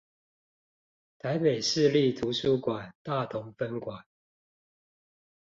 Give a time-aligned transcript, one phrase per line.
[1.19, 4.03] 臺北市立圖書館大同分館